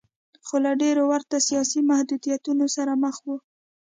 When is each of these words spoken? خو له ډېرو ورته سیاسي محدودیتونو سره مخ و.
خو 0.45 0.55
له 0.65 0.71
ډېرو 0.81 1.03
ورته 1.11 1.35
سیاسي 1.49 1.79
محدودیتونو 1.89 2.65
سره 2.75 2.91
مخ 3.03 3.17
و. 3.25 3.27